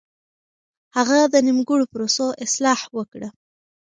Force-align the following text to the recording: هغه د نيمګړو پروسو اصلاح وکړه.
هغه 0.97 1.17
د 1.33 1.35
نيمګړو 1.47 1.85
پروسو 1.93 2.25
اصلاح 2.45 2.81
وکړه. 2.97 3.29